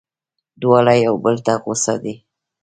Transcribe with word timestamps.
دواړه 0.61 0.93
یو 1.05 1.15
بل 1.23 1.35
ته 1.45 1.53
غوسه 1.63 1.95
دي. 2.03 2.15